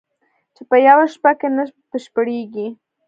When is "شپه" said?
1.13-1.31